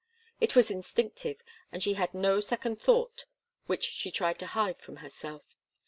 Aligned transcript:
It 0.39 0.55
was 0.55 0.71
instinctive, 0.71 1.43
and 1.71 1.83
she 1.83 1.93
had 1.93 2.15
no 2.15 2.39
second 2.39 2.81
thought 2.81 3.25
which 3.67 3.83
she 3.87 4.09
tried 4.09 4.39
to 4.39 4.47
hide 4.47 4.81
from 4.81 4.95
herself. 4.95 5.43